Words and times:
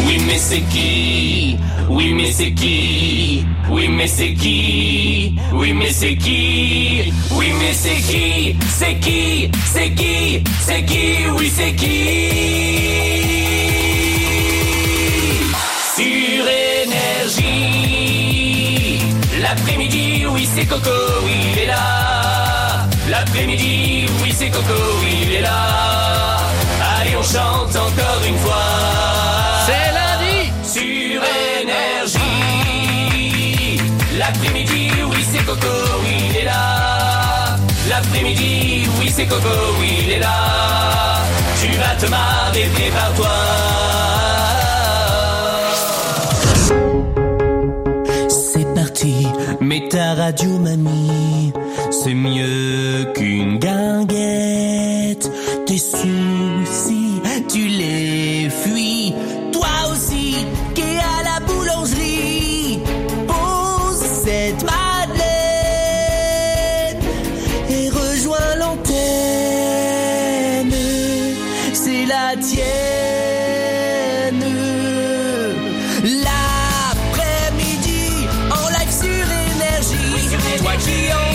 Oui 0.00 0.18
mais 0.26 0.38
c'est 0.38 0.60
qui? 0.62 1.56
Oui 1.88 2.12
mais 2.14 2.30
c'est 2.32 2.52
qui? 2.52 3.44
Oui 3.68 3.88
mais 3.88 4.06
c'est 4.06 4.34
qui? 4.34 5.34
Oui 5.52 5.72
mais 5.72 5.90
c'est 5.90 6.16
qui? 6.16 7.12
Oui 7.30 7.52
mais 7.58 7.72
c'est 7.72 7.96
qui? 7.96 8.56
C'est 8.68 8.98
qui? 9.00 9.50
C'est 9.72 9.90
qui? 9.90 10.42
C'est 10.60 10.84
qui? 10.84 11.26
Oui 11.36 11.52
c'est 11.54 11.74
qui? 11.74 13.08
Sur 15.94 16.46
énergie. 16.82 17.48
L'après-midi, 19.40 20.26
oui 20.30 20.48
c'est 20.54 20.66
Coco, 20.66 20.90
il 21.26 21.58
est 21.62 21.66
là. 21.66 22.86
L'après-midi, 23.10 24.06
oui 24.22 24.32
c'est 24.32 24.50
Coco, 24.50 24.74
il 25.10 25.34
est 25.34 25.40
là. 25.40 26.38
Allez 27.00 27.16
on 27.16 27.22
chante 27.22 27.74
encore 27.76 28.22
une 28.26 28.38
fois 28.38 28.77
L'après-midi, 38.10 38.86
oui, 38.98 39.10
c'est 39.14 39.26
Coco, 39.26 39.48
oui, 39.80 39.98
il 40.04 40.12
est 40.12 40.18
là. 40.18 41.20
Tu 41.60 41.68
vas 41.76 41.94
te 42.00 42.10
marrer, 42.10 42.66
prépare-toi. 42.72 43.28
C'est 48.28 48.74
parti, 48.74 49.26
mets 49.60 49.88
ta 49.90 50.14
radio, 50.14 50.58
mamie. 50.58 51.52
C'est 51.90 52.14
mieux 52.14 53.12
qu'une 53.14 53.58
guinguette. 53.58 55.30
Tes 55.66 55.78
soucis, 55.78 57.20
tu 57.50 57.68
les 57.68 58.48
fuis. 58.48 59.14
Tienne. 72.40 72.64
L'après-midi, 76.04 78.02
en 78.50 78.68
live 78.70 78.92
sur 78.92 79.08
énergie. 79.08 80.28
Toi 80.58 80.72
qui 80.78 80.98
enseigne, 81.12 81.27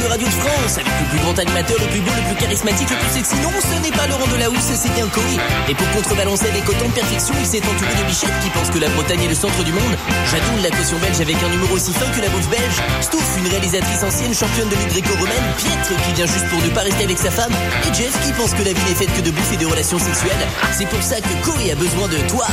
de 0.00 0.08
radio 0.08 0.26
de 0.26 0.32
France. 0.32 0.78
Avec 0.78 0.92
le 1.00 1.06
plus 1.10 1.20
grand 1.20 1.36
animateur, 1.38 1.76
le 1.78 1.86
plus 1.86 2.00
beau, 2.00 2.12
le 2.16 2.24
plus 2.32 2.38
charismatique, 2.40 2.90
le 2.90 2.96
plus 2.96 3.12
sexy. 3.12 3.36
Non, 3.42 3.50
ce 3.60 3.76
n'est 3.82 3.94
pas 3.94 4.06
Laurent 4.06 4.26
Delahousse, 4.32 4.72
c'est 4.74 4.92
bien 4.94 5.06
Coé 5.08 5.36
Et 5.68 5.74
pour 5.74 5.88
contrebalancer 5.92 6.48
avec 6.48 6.68
autant 6.68 6.88
de 6.88 6.96
perfection, 6.96 7.34
il 7.38 7.46
s'est 7.46 7.62
entouré 7.62 7.92
de 7.98 8.04
bichettes 8.06 8.38
qui 8.42 8.50
pensent 8.50 8.70
que 8.70 8.78
la 8.78 8.88
Bretagne 8.90 9.22
est 9.24 9.28
le 9.28 9.34
centre 9.34 9.62
du 9.64 9.72
monde. 9.72 9.94
Jadoul, 10.30 10.60
la 10.62 10.70
caution 10.70 10.98
belge 10.98 11.20
avec 11.20 11.36
un 11.42 11.52
humour 11.52 11.72
aussi 11.72 11.92
fin 11.92 12.08
que 12.10 12.20
la 12.20 12.28
bouffe 12.30 12.48
belge. 12.48 12.78
Stouff, 13.00 13.28
une 13.38 13.48
réalisatrice 13.48 14.02
ancienne 14.02 14.34
championne 14.34 14.68
de 14.68 14.76
lutte 14.76 14.92
gréco-romaine. 14.92 15.46
Pietre, 15.58 15.92
qui 16.06 16.12
vient 16.14 16.26
juste 16.26 16.48
pour 16.48 16.60
ne 16.62 16.70
pas 16.70 16.82
rester 16.82 17.04
avec 17.04 17.18
sa 17.18 17.30
femme. 17.30 17.52
Et 17.86 17.92
Jeff, 17.94 18.14
qui 18.24 18.32
pense 18.32 18.54
que 18.54 18.62
la 18.62 18.72
vie 18.72 18.84
n'est 18.88 18.96
faite 18.96 19.12
que 19.14 19.22
de 19.22 19.30
bouffe 19.30 19.52
et 19.52 19.60
de 19.60 19.66
relations 19.66 19.98
sexuelles. 19.98 20.46
C'est 20.72 20.88
pour 20.88 21.02
ça 21.02 21.20
que 21.20 21.32
Coé 21.44 21.72
a 21.72 21.76
besoin 21.76 22.08
de 22.08 22.18
toi. 22.28 22.46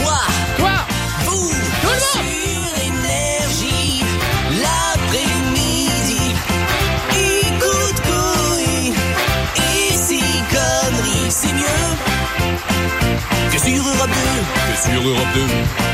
Moi. 0.00 0.18
Toi. 0.58 0.74
Vous, 1.26 1.50
Tout 1.50 1.88
le 1.88 2.24
monde 2.24 2.47
Europe 14.08 14.48
2, 14.54 14.72
Que 14.72 14.90
sur 14.90 15.08
Europe 15.08 15.34
2, 15.34 15.40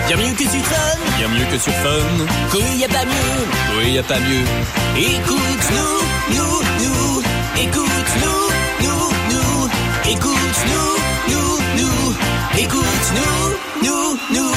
bien 0.09 0.17
mieux 0.17 0.35
que 0.35 0.43
sur 0.45 0.65
Fun, 0.65 0.99
bien 1.19 1.29
mieux 1.29 1.45
que 1.51 1.59
sur 1.59 1.73
Fun. 1.73 2.27
Coé 2.51 2.63
y 2.77 2.85
a 2.85 2.89
pas 2.89 3.05
mieux, 3.05 3.79
Oui, 3.79 3.93
y 3.93 3.99
a 3.99 4.03
pas 4.03 4.19
mieux. 4.19 4.45
écoute-nous, 4.97 6.37
nous, 6.37 6.63
nous, 6.83 7.23
écoute-nous, 7.63 8.43
nous, 8.85 9.11
nous, 9.31 9.69
écoute-nous, 10.13 10.91
nous, 11.31 11.59
nous, 11.79 12.15
écoute-nous, 12.59 13.87
nous, 13.87 14.19
nous. 14.35 14.54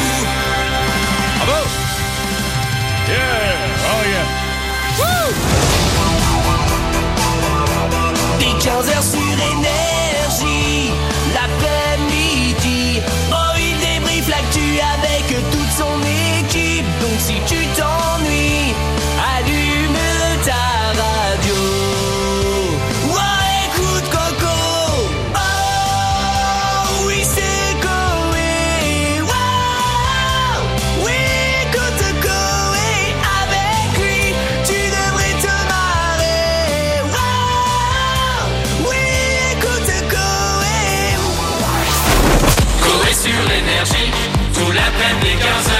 Sur 43.77 43.95
l'énergie, 43.95 44.11
tout 44.53 44.71
l'après-midi 44.71 45.35
15h, 45.37 45.73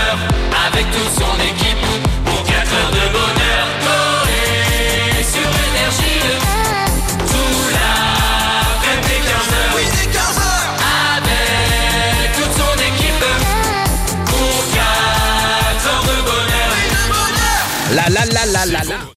avec 0.67 0.85
toute 0.91 1.13
son 1.15 1.35
équipe, 1.41 1.85
pour 2.25 2.43
4 2.43 2.73
heures 2.73 2.91
de 2.91 3.05
bonheur. 3.11 3.65
Coé 3.81 5.23
sur 5.23 5.49
l'énergie, 5.57 6.21
tout 7.27 7.59
l'après-midi 7.73 9.17
15h. 9.27 9.55
Oui, 9.75 9.83
c'est 9.93 10.09
15h. 10.11 10.41
Avec 11.17 12.33
toute 12.35 12.53
son 12.53 12.75
équipe, 12.89 13.25
pour 14.25 14.59
4 14.73 15.87
heures 15.87 16.03
de 16.03 16.17
bonheur. 16.21 16.69
La 17.95 18.05
la 18.09 18.23
la 18.25 18.45
la 18.45 18.65
la 18.65 18.83
la 18.83 18.97